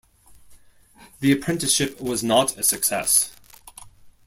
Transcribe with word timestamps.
The 1.19 1.31
apprenticeship 1.31 2.01
was 2.01 2.23
not 2.23 2.57
a 2.57 2.63
success. 2.63 3.29